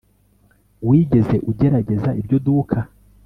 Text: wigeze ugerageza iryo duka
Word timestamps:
wigeze 0.87 1.35
ugerageza 1.49 2.09
iryo 2.19 2.37
duka 2.45 2.77